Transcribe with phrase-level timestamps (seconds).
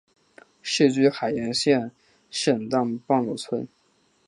[0.63, 1.91] 世居海盐县
[2.31, 3.67] 沈荡半逻村。